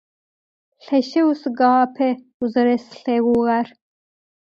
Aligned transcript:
Lheşşeu 0.83 1.29
siguape 1.41 2.09
vuzereslheğuğer. 2.37 3.67